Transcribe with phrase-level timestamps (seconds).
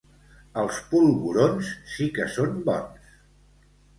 [0.61, 3.13] Els polvorons sí que són bons!